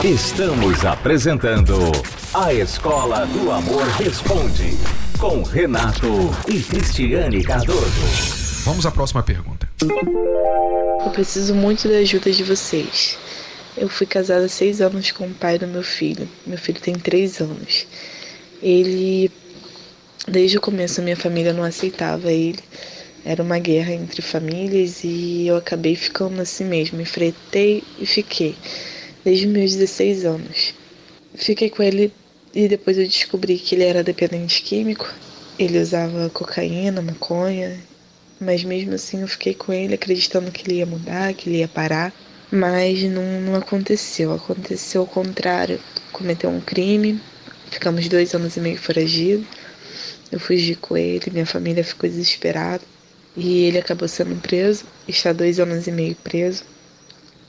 Estamos 0.00 0.84
apresentando 0.84 1.76
A 2.34 2.52
Escola 2.52 3.26
do 3.26 3.52
Amor 3.52 3.84
Responde 3.98 4.76
com 5.20 5.42
Renato 5.42 6.08
e 6.48 6.60
Cristiane 6.60 7.44
Cardoso. 7.44 8.62
Vamos 8.64 8.84
à 8.86 8.90
próxima 8.90 9.22
pergunta. 9.22 9.68
Eu 11.04 11.10
preciso 11.12 11.54
muito 11.54 11.88
da 11.88 11.98
ajuda 11.98 12.32
de 12.32 12.42
vocês. 12.42 13.16
Eu 13.76 13.88
fui 13.88 14.06
casada 14.06 14.46
há 14.46 14.48
seis 14.48 14.80
anos 14.80 15.12
com 15.12 15.26
o 15.26 15.34
pai 15.34 15.58
do 15.58 15.68
meu 15.68 15.82
filho. 15.84 16.28
Meu 16.46 16.58
filho 16.58 16.80
tem 16.80 16.94
três 16.94 17.40
anos. 17.40 17.86
Ele, 18.60 19.30
desde 20.26 20.58
o 20.58 20.60
começo, 20.60 21.00
minha 21.00 21.16
família 21.16 21.52
não 21.52 21.62
aceitava 21.62 22.32
ele. 22.32 22.58
Era 23.24 23.40
uma 23.40 23.60
guerra 23.60 23.92
entre 23.92 24.20
famílias 24.20 25.04
e 25.04 25.46
eu 25.46 25.56
acabei 25.56 25.94
ficando 25.94 26.42
assim 26.42 26.64
mesmo. 26.64 27.00
Enfrentei 27.00 27.84
e 28.00 28.04
fiquei, 28.04 28.56
desde 29.24 29.46
meus 29.46 29.74
16 29.74 30.24
anos. 30.24 30.74
Fiquei 31.34 31.70
com 31.70 31.82
ele 31.82 32.12
e 32.54 32.68
depois 32.68 32.98
eu 32.98 33.06
descobri 33.06 33.58
que 33.58 33.74
ele 33.74 33.84
era 33.84 34.02
dependente 34.02 34.62
químico. 34.62 35.12
Ele 35.58 35.78
usava 35.78 36.30
cocaína, 36.30 37.00
maconha 37.02 37.78
mas 38.42 38.64
mesmo 38.64 38.94
assim 38.94 39.20
eu 39.20 39.28
fiquei 39.28 39.54
com 39.54 39.72
ele 39.72 39.94
acreditando 39.94 40.50
que 40.50 40.66
ele 40.66 40.78
ia 40.78 40.86
mudar, 40.86 41.32
que 41.32 41.48
ele 41.48 41.58
ia 41.58 41.68
parar. 41.68 42.12
Mas 42.50 43.02
não, 43.04 43.40
não 43.40 43.54
aconteceu. 43.54 44.32
Aconteceu 44.32 45.02
o 45.02 45.06
contrário. 45.06 45.80
Cometeu 46.12 46.50
um 46.50 46.60
crime, 46.60 47.20
ficamos 47.70 48.08
dois 48.08 48.34
anos 48.34 48.56
e 48.56 48.60
meio 48.60 48.76
foragidos. 48.76 49.46
Eu 50.30 50.40
fugi 50.40 50.74
com 50.74 50.96
ele, 50.96 51.30
minha 51.30 51.46
família 51.46 51.84
ficou 51.84 52.08
desesperada. 52.08 52.82
E 53.36 53.64
ele 53.64 53.78
acabou 53.78 54.08
sendo 54.08 54.38
preso, 54.42 54.84
está 55.08 55.32
dois 55.32 55.58
anos 55.58 55.86
e 55.86 55.92
meio 55.92 56.14
preso. 56.16 56.64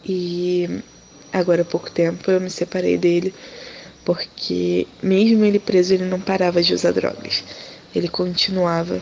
E 0.06 0.70
agora 1.34 1.64
há 1.64 1.66
pouco 1.66 1.92
tempo 1.92 2.30
eu 2.30 2.40
me 2.40 2.50
separei 2.50 2.98
dele, 2.98 3.34
porque 4.06 4.88
mesmo 5.02 5.44
ele 5.44 5.60
preso, 5.60 5.94
ele 5.94 6.06
não 6.06 6.22
parava 6.22 6.62
de 6.62 6.74
usar 6.74 6.92
drogas. 6.92 7.44
Ele 7.96 8.08
continuava 8.08 9.02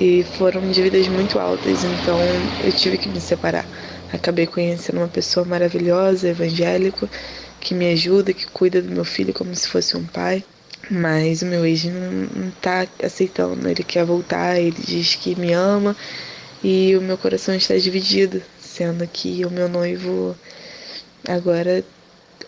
e 0.00 0.22
foram 0.24 0.70
dívidas 0.70 1.08
muito 1.08 1.38
altas, 1.38 1.82
então 1.84 2.20
eu 2.58 2.72
tive 2.72 2.98
que 2.98 3.08
me 3.08 3.20
separar. 3.20 3.68
Acabei 4.12 4.46
conhecendo 4.46 4.98
uma 4.98 5.08
pessoa 5.08 5.44
maravilhosa, 5.44 6.28
evangélico, 6.28 7.08
que 7.60 7.74
me 7.74 7.90
ajuda, 7.92 8.32
que 8.32 8.46
cuida 8.46 8.80
do 8.82 8.90
meu 8.90 9.04
filho 9.04 9.34
como 9.34 9.54
se 9.54 9.68
fosse 9.68 9.96
um 9.96 10.06
pai. 10.06 10.44
Mas 10.90 11.42
o 11.42 11.46
meu 11.46 11.66
ex 11.66 11.84
não, 11.84 12.10
não 12.34 12.50
tá 12.62 12.86
aceitando, 13.02 13.68
ele 13.68 13.82
quer 13.82 14.04
voltar, 14.04 14.58
ele 14.58 14.76
diz 14.78 15.16
que 15.16 15.38
me 15.38 15.52
ama 15.52 15.96
e 16.62 16.96
o 16.96 17.00
meu 17.00 17.18
coração 17.18 17.54
está 17.54 17.76
dividido, 17.76 18.42
sendo 18.58 19.06
que 19.06 19.44
o 19.44 19.50
meu 19.50 19.68
noivo 19.68 20.36
agora 21.26 21.84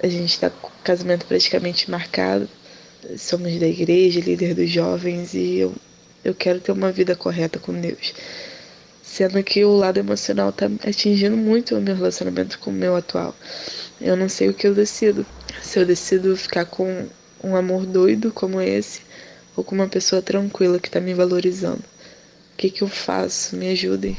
a 0.03 0.09
gente 0.09 0.31
está 0.31 0.51
com 0.51 0.69
o 0.69 0.83
casamento 0.85 1.27
praticamente 1.27 1.91
marcado. 1.91 2.49
Somos 3.17 3.59
da 3.59 3.67
igreja, 3.67 4.21
líder 4.21 4.55
dos 4.55 4.71
jovens 4.71 5.35
e 5.35 5.59
eu 5.59 5.75
eu 6.25 6.35
quero 6.35 6.61
ter 6.61 6.73
uma 6.73 6.93
vida 6.93 7.17
correta 7.17 7.59
com 7.59 7.73
Deus. 7.73 8.15
Sendo 9.03 9.43
que 9.43 9.65
o 9.65 9.75
lado 9.75 9.99
emocional 9.99 10.53
tá 10.53 10.67
atingindo 10.87 11.37
muito 11.37 11.77
o 11.77 11.81
meu 11.81 11.97
relacionamento 11.97 12.59
com 12.59 12.71
o 12.71 12.75
meu 12.75 12.95
atual. 12.95 13.35
Eu 14.01 14.17
não 14.17 14.29
sei 14.29 14.49
o 14.49 14.55
que 14.55 14.67
eu 14.67 14.75
decido. 14.75 15.27
Se 15.63 15.79
eu 15.79 15.87
decido 15.87 16.37
ficar 16.37 16.67
com 16.67 17.09
um 17.43 17.57
amor 17.57 17.87
doido 17.87 18.31
como 18.33 18.61
esse, 18.61 19.01
ou 19.57 19.65
com 19.65 19.75
uma 19.75 19.89
pessoa 19.89 20.23
tranquila 20.23 20.79
que 20.79 20.91
tá 20.91 21.01
me 21.01 21.15
valorizando. 21.15 21.83
O 22.53 22.57
que, 22.57 22.71
que 22.71 22.83
eu 22.83 22.89
faço? 22.89 23.57
Me 23.57 23.71
ajudem. 23.71 24.17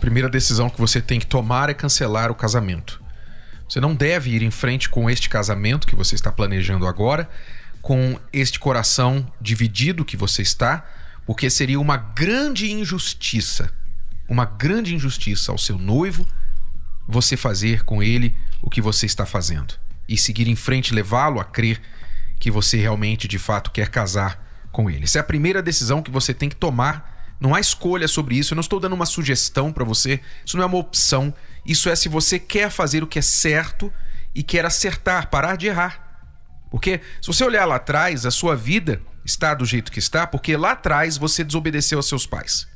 Primeira 0.00 0.28
decisão 0.28 0.68
que 0.68 0.80
você 0.80 1.00
tem 1.00 1.20
que 1.20 1.26
tomar 1.26 1.70
é 1.70 1.74
cancelar 1.74 2.30
o 2.30 2.34
casamento. 2.34 3.00
Você 3.68 3.80
não 3.80 3.94
deve 3.94 4.30
ir 4.30 4.42
em 4.42 4.50
frente 4.50 4.88
com 4.88 5.08
este 5.08 5.28
casamento 5.28 5.86
que 5.86 5.96
você 5.96 6.14
está 6.14 6.30
planejando 6.30 6.86
agora, 6.86 7.28
com 7.80 8.18
este 8.32 8.58
coração 8.58 9.26
dividido 9.40 10.04
que 10.04 10.16
você 10.16 10.42
está, 10.42 10.84
porque 11.26 11.48
seria 11.50 11.80
uma 11.80 11.96
grande 11.96 12.70
injustiça, 12.70 13.72
uma 14.28 14.44
grande 14.44 14.94
injustiça 14.94 15.52
ao 15.52 15.58
seu 15.58 15.78
noivo 15.78 16.26
você 17.06 17.36
fazer 17.36 17.84
com 17.84 18.02
ele 18.02 18.34
o 18.62 18.70
que 18.70 18.80
você 18.80 19.06
está 19.06 19.26
fazendo 19.26 19.74
e 20.08 20.16
seguir 20.16 20.48
em 20.48 20.56
frente, 20.56 20.94
levá-lo 20.94 21.40
a 21.40 21.44
crer 21.44 21.80
que 22.38 22.50
você 22.50 22.76
realmente 22.76 23.26
de 23.26 23.38
fato 23.38 23.70
quer 23.70 23.88
casar 23.88 24.42
com 24.70 24.90
ele. 24.90 25.04
Essa 25.04 25.18
é 25.18 25.20
a 25.20 25.24
primeira 25.24 25.62
decisão 25.62 26.02
que 26.02 26.10
você 26.10 26.34
tem 26.34 26.48
que 26.48 26.56
tomar. 26.56 27.34
Não 27.40 27.54
há 27.54 27.60
escolha 27.60 28.08
sobre 28.08 28.36
isso. 28.36 28.52
Eu 28.52 28.56
não 28.56 28.60
estou 28.60 28.80
dando 28.80 28.94
uma 28.94 29.06
sugestão 29.06 29.72
para 29.72 29.84
você. 29.84 30.20
Isso 30.44 30.56
não 30.56 30.64
é 30.64 30.66
uma 30.66 30.78
opção. 30.78 31.32
Isso 31.64 31.88
é 31.88 31.96
se 31.96 32.08
você 32.08 32.38
quer 32.38 32.70
fazer 32.70 33.02
o 33.02 33.06
que 33.06 33.18
é 33.18 33.22
certo 33.22 33.92
e 34.34 34.42
quer 34.42 34.64
acertar, 34.64 35.30
parar 35.30 35.56
de 35.56 35.66
errar. 35.66 36.20
Porque 36.70 37.00
se 37.20 37.26
você 37.28 37.44
olhar 37.44 37.64
lá 37.64 37.76
atrás, 37.76 38.26
a 38.26 38.30
sua 38.30 38.56
vida 38.56 39.00
está 39.24 39.54
do 39.54 39.64
jeito 39.64 39.90
que 39.90 39.98
está 39.98 40.26
porque 40.26 40.56
lá 40.56 40.72
atrás 40.72 41.16
você 41.16 41.42
desobedeceu 41.42 41.98
aos 41.98 42.08
seus 42.08 42.26
pais. 42.26 42.68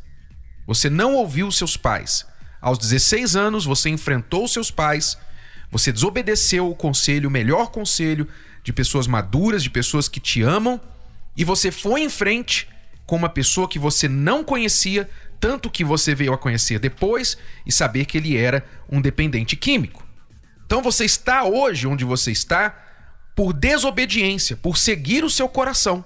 Você 0.67 0.89
não 0.89 1.15
ouviu 1.15 1.51
seus 1.51 1.77
pais. 1.77 2.27
Aos 2.61 2.79
16 2.79 3.37
anos 3.37 3.65
você 3.65 3.89
enfrentou 3.89 4.49
seus 4.49 4.71
pais, 4.71 5.17
você 5.71 5.93
desobedeceu 5.93 6.69
o 6.69 6.75
conselho, 6.75 7.29
o 7.29 7.33
melhor 7.33 7.71
conselho 7.71 8.27
de 8.65 8.73
pessoas 8.73 9.07
maduras, 9.07 9.63
de 9.63 9.71
pessoas 9.71 10.09
que 10.09 10.21
te 10.21 10.43
amam, 10.43 10.81
e 11.37 11.45
você 11.45 11.71
foi 11.71 12.03
em 12.03 12.09
frente 12.09 12.69
com 13.07 13.17
uma 13.17 13.29
pessoa 13.29 13.69
que 13.69 13.79
você 13.79 14.09
não 14.09 14.43
conhecia, 14.43 15.09
tanto 15.41 15.71
que 15.71 15.85
você 15.85 16.15
veio 16.15 16.33
a 16.33 16.39
conhecer 16.39 16.79
depois 16.79 17.37
e 17.65 17.73
saber 17.73 18.05
que 18.05 18.19
ele 18.19 18.37
era 18.37 18.65
um 18.91 19.01
dependente 19.01 19.57
químico. 19.57 20.07
Então 20.67 20.83
você 20.83 21.05
está 21.05 21.45
hoje 21.45 21.87
onde 21.87 22.05
você 22.05 22.31
está 22.31 22.77
por 23.35 23.53
desobediência, 23.53 24.57
por 24.57 24.77
seguir 24.77 25.25
o 25.25 25.31
seu 25.31 25.49
coração. 25.49 26.05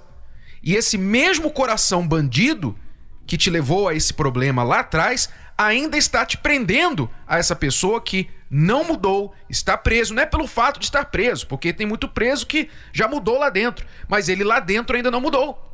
E 0.63 0.77
esse 0.77 0.97
mesmo 0.97 1.51
coração 1.51 2.07
bandido 2.07 2.79
que 3.27 3.37
te 3.37 3.51
levou 3.51 3.89
a 3.89 3.95
esse 3.95 4.13
problema 4.13 4.63
lá 4.63 4.81
atrás 4.81 5.29
ainda 5.57 5.97
está 5.97 6.25
te 6.25 6.37
prendendo 6.37 7.11
a 7.27 7.39
essa 7.39 7.57
pessoa 7.57 8.01
que 8.01 8.29
não 8.51 8.85
mudou, 8.85 9.35
está 9.49 9.77
preso. 9.79 10.13
Não 10.13 10.23
é 10.23 10.27
pelo 10.27 10.47
fato 10.47 10.79
de 10.79 10.85
estar 10.85 11.07
preso, 11.07 11.47
porque 11.47 11.73
tem 11.73 11.87
muito 11.87 12.07
preso 12.07 12.47
que 12.47 12.69
já 12.93 13.09
mudou 13.09 13.39
lá 13.39 13.49
dentro, 13.49 13.87
mas 14.07 14.29
ele 14.29 14.45
lá 14.45 14.61
dentro 14.61 14.95
ainda 14.95 15.11
não 15.11 15.21
mudou. 15.21 15.72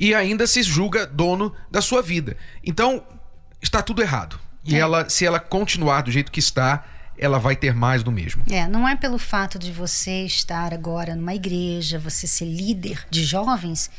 E 0.00 0.14
ainda 0.14 0.46
se 0.46 0.62
julga 0.62 1.06
dono 1.06 1.54
da 1.70 1.82
sua 1.82 2.00
vida. 2.00 2.36
Então, 2.64 3.04
está 3.60 3.82
tudo 3.82 4.00
errado. 4.00 4.40
E 4.64 4.74
é. 4.74 4.78
ela, 4.78 5.08
se 5.10 5.26
ela 5.26 5.38
continuar 5.38 6.00
do 6.00 6.10
jeito 6.10 6.32
que 6.32 6.40
está, 6.40 6.84
ela 7.18 7.38
vai 7.38 7.54
ter 7.54 7.74
mais 7.74 8.02
do 8.02 8.10
mesmo. 8.10 8.42
É, 8.50 8.66
não 8.66 8.88
é 8.88 8.96
pelo 8.96 9.18
fato 9.18 9.58
de 9.58 9.70
você 9.70 10.24
estar 10.24 10.72
agora 10.72 11.14
numa 11.14 11.34
igreja, 11.34 11.98
você 11.98 12.26
ser 12.26 12.46
líder 12.46 13.06
de 13.10 13.24
jovens, 13.24 13.90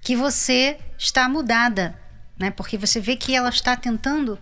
que 0.00 0.16
você 0.16 0.78
está 0.98 1.28
mudada, 1.28 1.94
né? 2.38 2.50
Porque 2.50 2.78
você 2.78 2.98
vê 2.98 3.14
que 3.14 3.36
ela 3.36 3.50
está 3.50 3.76
tentando 3.76 4.38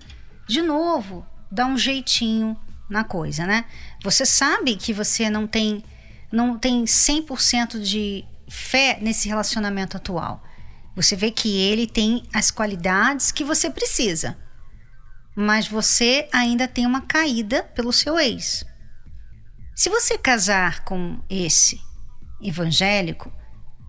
de 0.46 0.62
novo 0.62 1.26
dar 1.50 1.66
um 1.66 1.76
jeitinho 1.76 2.56
na 2.88 3.02
coisa, 3.02 3.46
né? 3.46 3.64
Você 4.02 4.24
sabe 4.24 4.76
que 4.76 4.92
você 4.92 5.28
não 5.28 5.46
tem 5.46 5.82
não 6.32 6.56
tem 6.56 6.84
100% 6.84 7.80
de 7.80 8.24
fé 8.48 8.98
nesse 9.00 9.28
relacionamento 9.28 9.96
atual. 9.96 10.40
Você 10.94 11.16
vê 11.16 11.30
que 11.30 11.56
ele 11.58 11.86
tem 11.86 12.22
as 12.32 12.50
qualidades 12.50 13.30
que 13.30 13.44
você 13.44 13.70
precisa, 13.70 14.36
mas 15.34 15.68
você 15.68 16.28
ainda 16.32 16.66
tem 16.66 16.86
uma 16.86 17.02
caída 17.02 17.62
pelo 17.74 17.92
seu 17.92 18.18
ex. 18.18 18.64
Se 19.74 19.88
você 19.88 20.18
casar 20.18 20.84
com 20.84 21.22
esse 21.30 21.80
evangélico, 22.42 23.32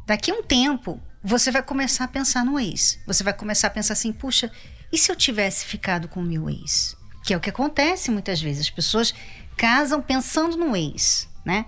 daqui 0.06 0.32
a 0.32 0.36
um 0.36 0.44
tempo 0.44 1.02
você 1.24 1.52
vai 1.52 1.62
começar 1.62 2.06
a 2.06 2.08
pensar 2.08 2.46
no 2.46 2.60
ex. 2.60 3.00
Você 3.06 3.24
vai 3.24 3.34
começar 3.34 3.68
a 3.68 3.72
pensar 3.72 3.94
assim: 3.94 4.14
puxa, 4.14 4.52
e 4.92 4.98
se 4.98 5.12
eu 5.12 5.16
tivesse 5.16 5.66
ficado 5.66 6.08
com 6.08 6.20
o 6.20 6.24
meu 6.26 6.50
ex? 6.50 6.96
Que 7.24 7.34
é 7.34 7.38
o 7.38 7.40
que 7.40 7.50
acontece 7.50 8.10
muitas 8.10 8.42
vezes. 8.42 8.62
As 8.62 8.70
pessoas 8.70 9.14
casam 9.58 10.02
pensando 10.02 10.58
no 10.58 10.76
ex, 10.76 11.28
né? 11.46 11.66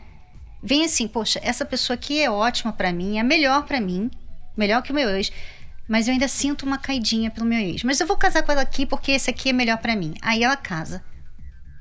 Vem 0.63 0.85
assim, 0.85 1.07
poxa, 1.07 1.39
essa 1.43 1.65
pessoa 1.65 1.95
aqui 1.95 2.21
é 2.21 2.31
ótima 2.31 2.71
para 2.71 2.93
mim, 2.93 3.19
é 3.19 3.23
melhor 3.23 3.65
para 3.65 3.81
mim, 3.81 4.09
melhor 4.55 4.81
que 4.81 4.91
o 4.91 4.95
meu 4.95 5.09
ex, 5.09 5.31
mas 5.87 6.07
eu 6.07 6.13
ainda 6.13 6.27
sinto 6.27 6.65
uma 6.65 6.77
caidinha 6.77 7.29
pelo 7.29 7.45
meu 7.45 7.59
ex. 7.59 7.83
Mas 7.83 7.99
eu 7.99 8.07
vou 8.07 8.17
casar 8.17 8.43
com 8.43 8.51
ela 8.51 8.61
aqui 8.61 8.85
porque 8.85 9.11
esse 9.11 9.29
aqui 9.29 9.49
é 9.49 9.53
melhor 9.53 9.77
para 9.77 9.95
mim. 9.95 10.13
Aí 10.21 10.43
ela 10.43 10.55
casa, 10.55 11.03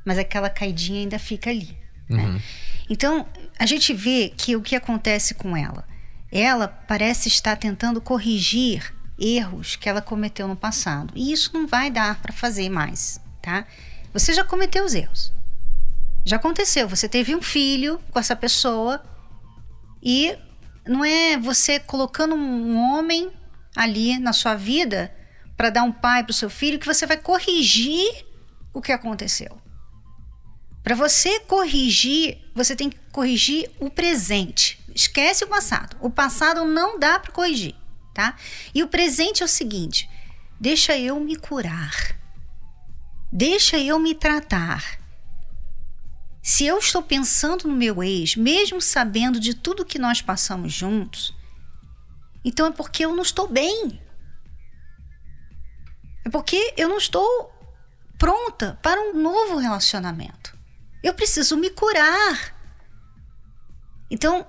mas 0.05 0.19
aquela 0.19 0.50
caidinha 0.50 1.00
ainda 1.00 1.19
fica 1.19 1.50
ali. 1.50 1.76
Né? 2.09 2.25
Uhum. 2.25 2.33
Né? 2.35 2.43
Então 2.91 3.26
a 3.59 3.67
gente 3.67 3.95
vê 3.95 4.33
que 4.37 4.57
o 4.57 4.62
que 4.62 4.75
acontece 4.75 5.35
com 5.35 5.57
ela, 5.57 5.85
ela 6.31 6.67
parece 6.69 7.29
estar 7.29 7.57
tentando 7.57 8.00
corrigir 8.00 8.93
erros 9.19 9.76
que 9.76 9.88
ela 9.88 10.02
cometeu 10.02 10.49
no 10.49 10.57
passado 10.57 11.12
e 11.14 11.33
isso 11.33 11.50
não 11.55 11.67
vai 11.67 11.91
dar 11.91 12.21
para 12.21 12.33
fazer 12.33 12.69
mais, 12.69 13.21
tá? 13.41 13.67
Você 14.12 14.33
já 14.33 14.43
cometeu 14.43 14.85
os 14.85 14.95
erros. 14.95 15.33
Já 16.25 16.37
aconteceu, 16.37 16.88
você 16.88 17.09
teve 17.09 17.35
um 17.35 17.43
filho 17.43 18.00
com 18.11 18.19
essa 18.19 18.37
pessoa 18.37 19.02
e 20.02 20.37
não 20.87 21.05
é 21.05 21.37
você 21.37 21.79
colocando 21.79 22.35
um 22.35 22.77
homem 22.77 23.31
ali 23.77 24.19
na 24.19 24.33
sua 24.33 24.55
vida 24.55 25.15
para 25.57 25.71
dar 25.71 25.83
um 25.83 25.93
pai 25.93 26.23
para 26.25 26.31
o 26.31 26.35
seu 26.35 26.51
filho 26.51 26.79
que 26.79 26.87
você 26.87 27.07
vai 27.07 27.17
corrigir 27.17 28.27
o 28.73 28.81
que 28.81 28.93
aconteceu. 28.93 29.61
Para 30.83 30.97
você 30.97 31.41
corrigir, 31.41 32.39
você 32.55 32.75
tem 32.75 32.91
que 32.91 32.99
corrigir 33.12 33.71
o 33.79 33.89
presente. 33.89 34.81
Esquece 34.95 35.45
o 35.45 35.49
passado. 35.49 35.97
O 36.01 36.11
passado 36.11 36.65
não 36.65 36.99
dá 36.99 37.19
para 37.19 37.33
corrigir, 37.33 37.75
tá? 38.12 38.37
E 38.75 38.83
o 38.83 38.89
presente 38.89 39.43
é 39.43 39.47
o 39.47 39.49
seguinte: 39.49 40.11
deixa 40.59 40.99
eu 40.99 41.21
me 41.21 41.37
curar. 41.37 42.19
Deixa 43.31 43.79
eu 43.79 43.99
me 43.99 44.15
tratar. 44.15 45.01
Se 46.42 46.66
eu 46.66 46.78
estou 46.78 47.02
pensando 47.02 47.68
no 47.68 47.76
meu 47.76 48.02
ex, 48.02 48.34
mesmo 48.34 48.80
sabendo 48.80 49.38
de 49.38 49.54
tudo 49.54 49.84
que 49.84 49.99
nós 49.99 50.20
passamos 50.20 50.72
juntos, 50.72 51.32
então 52.44 52.66
é 52.66 52.72
porque 52.72 53.04
eu 53.04 53.14
não 53.14 53.22
estou 53.22 53.46
bem. 53.46 54.02
É 56.25 56.28
porque 56.28 56.75
eu 56.76 56.88
não 56.88 56.99
estou 56.99 57.52
pronta 58.18 58.78
para 58.82 59.00
um 59.00 59.14
novo 59.14 59.56
relacionamento. 59.56 60.56
Eu 61.02 61.14
preciso 61.14 61.56
me 61.56 61.70
curar. 61.70 62.56
Então, 64.11 64.46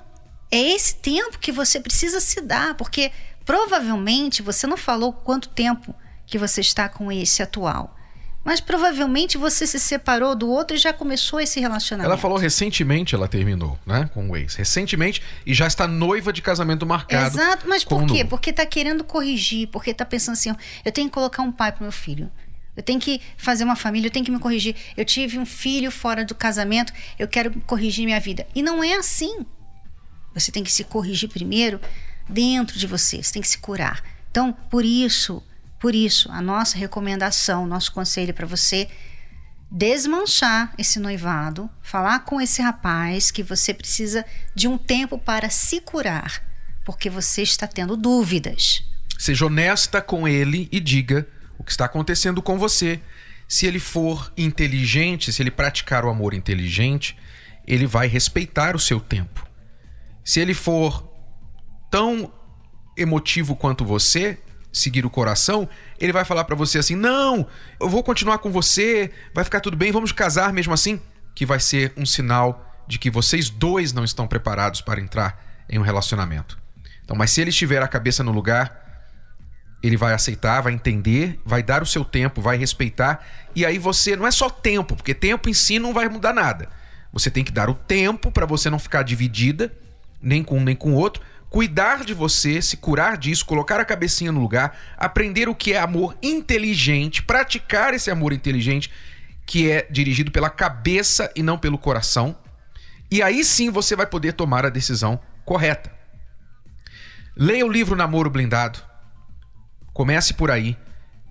é 0.52 0.58
esse 0.58 0.96
tempo 0.96 1.40
que 1.40 1.52
você 1.52 1.80
precisa 1.80 2.20
se 2.20 2.42
dar, 2.42 2.76
porque 2.76 3.12
provavelmente 3.46 4.42
você 4.42 4.68
não 4.68 4.78
falou 4.78 5.14
quanto 5.14 5.50
tempo 5.50 5.96
que 6.26 6.38
você 6.38 6.62
está 6.62 6.90
com 6.90 7.12
esse 7.12 7.42
atual. 7.42 7.96
Mas 8.44 8.60
provavelmente 8.60 9.38
você 9.38 9.66
se 9.66 9.80
separou 9.80 10.36
do 10.36 10.50
outro 10.50 10.76
e 10.76 10.80
já 10.80 10.92
começou 10.92 11.40
esse 11.40 11.60
relacionamento. 11.60 12.12
Ela 12.12 12.20
falou 12.20 12.38
recentemente, 12.38 13.16
ela 13.16 13.28
terminou, 13.28 13.80
né, 13.86 14.10
com 14.14 14.30
o 14.30 14.36
ex. 14.36 14.56
Recentemente 14.56 15.22
e 15.46 15.54
já 15.54 15.66
está 15.66 15.88
noiva 15.88 16.34
de 16.34 16.42
casamento 16.42 16.86
marcado. 16.86 17.38
Exato, 17.38 17.68
mas 17.70 17.86
por 17.86 18.06
quê? 18.06 18.26
Porque 18.26 18.50
está 18.50 18.66
querendo 18.66 19.04
corrigir, 19.04 19.68
porque 19.70 19.92
está 19.92 20.06
pensando 20.06 20.34
assim, 20.34 20.52
ó, 20.52 20.56
eu 20.84 20.92
tenho 20.92 21.08
que 21.08 21.14
colocar 21.14 21.42
um 21.42 21.52
pai 21.52 21.72
pro 21.72 21.84
meu 21.84 21.92
filho. 21.92 22.30
Eu 22.76 22.84
tenho 22.84 23.00
que 23.00 23.22
fazer 23.38 23.64
uma 23.64 23.76
família, 23.76 24.08
eu 24.08 24.12
tenho 24.12 24.26
que 24.26 24.32
me 24.32 24.40
corrigir. 24.40 24.76
Eu 24.98 25.06
tive 25.06 25.38
um 25.38 25.46
filho 25.46 25.92
fora 25.92 26.26
do 26.26 26.34
casamento, 26.34 26.92
eu 27.20 27.28
quero 27.28 27.52
corrigir 27.62 28.04
minha 28.06 28.20
vida. 28.20 28.48
E 28.54 28.62
não 28.64 28.84
é 28.84 28.96
assim. 28.96 29.46
Você 30.34 30.52
tem 30.52 30.64
que 30.64 30.72
se 30.72 30.84
corrigir 30.84 31.30
primeiro 31.30 31.80
dentro 32.28 32.78
de 32.78 32.88
você, 32.88 33.22
você 33.22 33.34
tem 33.34 33.42
que 33.42 33.48
se 33.48 33.60
curar. 33.60 34.04
Então, 34.32 34.52
por 34.70 34.84
isso, 34.84 35.44
por 35.84 35.94
isso, 35.94 36.32
a 36.32 36.42
nossa 36.42 36.78
recomendação, 36.78 37.68
nosso 37.68 37.92
conselho 37.92 38.34
para 38.34 38.48
você 38.48 38.88
desmanchar 39.70 40.74
esse 40.78 40.98
noivado, 40.98 41.70
falar 41.82 42.20
com 42.20 42.40
esse 42.40 42.62
rapaz 42.62 43.32
que 43.32 43.44
você 43.44 43.74
precisa 43.74 44.26
de 44.56 44.66
um 44.66 44.78
tempo 44.78 45.18
para 45.18 45.50
se 45.50 45.82
curar, 45.82 46.42
porque 46.86 47.10
você 47.10 47.42
está 47.42 47.68
tendo 47.68 47.98
dúvidas. 47.98 48.82
Seja 49.20 49.46
honesta 49.46 50.02
com 50.02 50.26
ele 50.26 50.70
e 50.72 50.80
diga 50.80 51.28
o 51.58 51.66
que 51.66 51.72
está 51.72 51.84
acontecendo 51.84 52.42
com 52.42 52.58
você. 52.58 53.02
Se 53.46 53.66
ele 53.66 53.82
for 53.82 54.32
inteligente, 54.38 55.34
se 55.34 55.44
ele 55.44 55.52
praticar 55.52 56.06
o 56.06 56.10
amor 56.10 56.34
inteligente, 56.34 57.18
ele 57.68 57.86
vai 57.86 58.08
respeitar 58.08 58.74
o 58.74 58.80
seu 58.80 59.02
tempo. 59.02 59.46
Se 60.24 60.40
ele 60.40 60.54
for 60.54 61.06
tão 61.92 62.32
emotivo 62.96 63.54
quanto 63.54 63.84
você, 63.84 64.40
seguir 64.74 65.06
o 65.06 65.10
coração, 65.10 65.70
ele 66.00 66.12
vai 66.12 66.26
falar 66.26 66.44
para 66.44 66.56
você 66.56 66.80
assim: 66.80 66.96
"Não, 66.96 67.48
eu 67.80 67.88
vou 67.88 68.04
continuar 68.04 68.40
com 68.40 68.52
você, 68.52 69.12
vai 69.34 69.44
ficar 69.44 69.60
tudo 69.60 69.78
bem, 69.78 69.92
vamos 69.92 70.12
casar 70.12 70.52
mesmo 70.52 70.74
assim", 70.74 71.00
que 71.36 71.46
vai 71.46 71.60
ser 71.60 71.94
um 71.96 72.06
sinal 72.06 72.74
de 72.88 72.98
que 73.00 73.10
vocês 73.10 73.50
dois 73.50 73.94
não 73.94 74.04
estão 74.04 74.28
preparados 74.28 74.82
para 74.82 75.00
entrar 75.00 75.40
em 75.70 75.80
um 75.80 75.84
relacionamento. 75.84 76.58
Então, 77.04 77.16
mas 77.16 77.32
se 77.32 77.42
ele 77.42 77.52
estiver 77.52 77.82
a 77.82 77.88
cabeça 77.88 78.24
no 78.24 78.32
lugar, 78.32 78.84
ele 79.82 79.98
vai 79.98 80.14
aceitar, 80.14 80.62
vai 80.62 80.74
entender, 80.74 81.40
vai 81.46 81.62
dar 81.62 81.84
o 81.84 81.86
seu 81.86 82.06
tempo, 82.06 82.42
vai 82.42 82.58
respeitar, 82.58 83.26
e 83.54 83.66
aí 83.66 83.78
você 83.78 84.16
não 84.16 84.26
é 84.26 84.32
só 84.32 84.50
tempo, 84.50 84.96
porque 84.96 85.14
tempo 85.14 85.50
em 85.50 85.54
si 85.54 85.78
não 85.78 85.94
vai 85.94 86.08
mudar 86.08 86.34
nada. 86.34 86.70
Você 87.12 87.30
tem 87.30 87.44
que 87.44 87.52
dar 87.52 87.70
o 87.70 87.76
tempo 87.76 88.32
para 88.32 88.46
você 88.46 88.70
não 88.70 88.80
ficar 88.80 89.04
dividida, 89.04 89.72
nem 90.22 90.44
com 90.44 90.58
um 90.58 90.64
nem 90.64 90.76
com 90.76 90.94
o 90.94 90.96
outro, 90.96 91.22
cuidar 91.54 92.04
de 92.04 92.16
você, 92.16 92.60
se 92.64 92.76
curar 92.76 93.16
disso, 93.16 93.46
colocar 93.46 93.80
a 93.80 93.86
cabecinha 93.86 94.32
no 94.32 94.40
lugar, 94.40 94.76
aprender 94.98 95.48
o 95.48 95.54
que 95.54 95.74
é 95.74 95.80
amor 95.80 96.18
inteligente, 96.20 97.22
praticar 97.22 97.94
esse 97.94 98.10
amor 98.10 98.34
inteligente 98.34 98.90
que 99.46 99.70
é 99.70 99.88
dirigido 99.88 100.32
pela 100.32 100.50
cabeça 100.50 101.32
e 101.36 101.44
não 101.44 101.56
pelo 101.56 101.78
coração. 101.78 102.36
E 103.12 103.22
aí 103.22 103.44
sim 103.44 103.70
você 103.70 103.96
vai 103.96 104.08
poder 104.08 104.34
tomar 104.34 104.66
a 104.66 104.70
decisão 104.70 105.20
correta. 105.46 105.94
Leia 107.38 107.68
o 107.68 107.72
livro 107.72 107.96
Namoro 107.96 108.32
Blindado. 108.32 108.80
Comece 109.94 110.34
por 110.34 110.50
aí. 110.50 110.76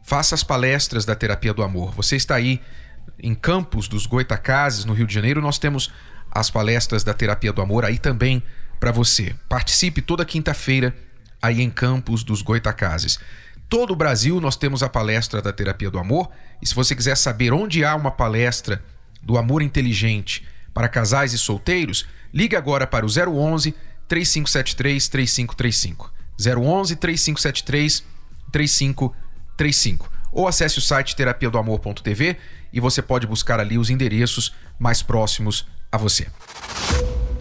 Faça 0.04 0.36
as 0.36 0.44
palestras 0.44 1.04
da 1.04 1.16
terapia 1.16 1.52
do 1.52 1.64
amor. 1.64 1.90
Você 1.96 2.14
está 2.14 2.36
aí 2.36 2.60
em 3.18 3.34
Campos 3.34 3.88
dos 3.88 4.06
Goitacazes, 4.06 4.84
no 4.84 4.92
Rio 4.92 5.06
de 5.08 5.14
Janeiro, 5.14 5.42
nós 5.42 5.58
temos 5.58 5.92
as 6.30 6.48
palestras 6.48 7.02
da 7.02 7.12
terapia 7.12 7.52
do 7.52 7.60
amor 7.60 7.84
aí 7.84 7.98
também 7.98 8.40
para 8.82 8.90
você. 8.90 9.32
Participe 9.48 10.02
toda 10.02 10.24
quinta-feira 10.24 10.92
aí 11.40 11.62
em 11.62 11.70
Campos 11.70 12.24
dos 12.24 12.42
Goitacazes. 12.42 13.16
Todo 13.68 13.92
o 13.92 13.96
Brasil 13.96 14.40
nós 14.40 14.56
temos 14.56 14.82
a 14.82 14.88
palestra 14.88 15.40
da 15.40 15.52
Terapia 15.52 15.88
do 15.88 16.00
Amor. 16.00 16.28
E 16.60 16.66
se 16.66 16.74
você 16.74 16.92
quiser 16.96 17.16
saber 17.16 17.52
onde 17.52 17.84
há 17.84 17.94
uma 17.94 18.10
palestra 18.10 18.82
do 19.22 19.38
amor 19.38 19.62
inteligente 19.62 20.44
para 20.74 20.88
casais 20.88 21.32
e 21.32 21.38
solteiros, 21.38 22.08
ligue 22.34 22.56
agora 22.56 22.84
para 22.84 23.06
o 23.06 23.08
011 23.08 23.72
3573 24.08 25.08
3535. 25.08 26.12
011 26.36 26.96
3573 26.96 28.04
3535. 28.50 30.12
Ou 30.32 30.48
acesse 30.48 30.78
o 30.78 30.82
site 30.82 31.14
terapia 31.14 31.48
do 31.48 31.56
amor.tv 31.56 32.36
e 32.72 32.80
você 32.80 33.00
pode 33.00 33.28
buscar 33.28 33.60
ali 33.60 33.78
os 33.78 33.90
endereços 33.90 34.52
mais 34.76 35.04
próximos 35.04 35.68
a 35.92 35.96
você. 35.96 36.26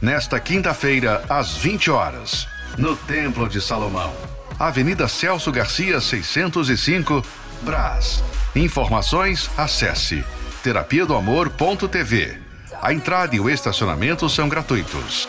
nesta 0.00 0.38
quinta-feira, 0.38 1.24
às 1.28 1.56
20 1.56 1.90
horas, 1.90 2.48
no 2.76 2.96
Templo 2.96 3.48
de 3.48 3.60
Salomão, 3.60 4.12
Avenida 4.58 5.08
Celso 5.08 5.50
Garcia, 5.52 6.00
605, 6.00 7.22
Brás. 7.62 8.22
Informações, 8.54 9.50
acesse 9.56 10.24
terapia 10.62 11.06
do 11.06 11.14
amor.tv. 11.14 12.38
A 12.82 12.92
entrada 12.92 13.36
e 13.36 13.40
o 13.40 13.48
estacionamento 13.48 14.28
são 14.28 14.48
gratuitos. 14.48 15.28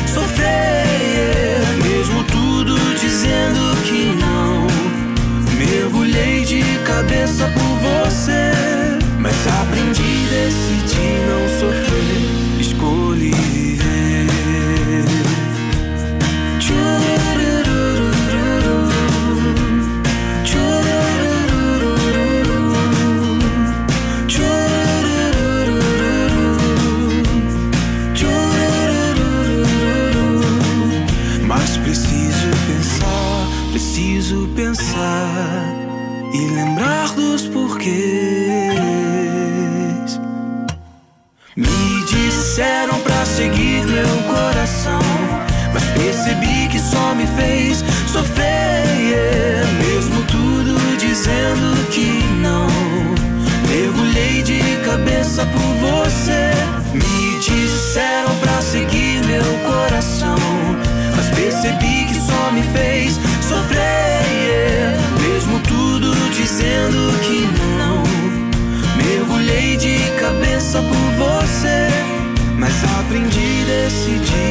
sofrer. 0.13 1.61
Mesmo 1.83 2.23
tudo 2.25 2.75
dizendo 2.99 3.75
que 3.83 4.15
não, 4.19 4.67
mergulhei 5.57 6.43
de 6.43 6.63
cabeça 6.85 7.45
por 7.53 7.77
você. 7.79 8.51
Mas 9.19 9.35
aprendi, 9.47 10.27
decidi 10.29 11.09
não 11.27 11.47
sofrer, 11.59 12.59
escolhi 12.59 13.60
percebi 61.71 62.05
que 62.05 62.15
só 62.15 62.51
me 62.51 62.63
fez 62.63 63.19
sofrer. 63.41 64.95
Mesmo 65.21 65.59
tudo 65.59 66.13
dizendo 66.35 67.13
que 67.21 67.47
não. 67.77 68.03
Mergulhei 68.97 69.77
de 69.77 69.97
cabeça 70.19 70.81
por 70.81 71.25
você, 71.25 71.87
mas 72.57 72.73
aprendi, 72.99 73.65
decidi 73.65 74.50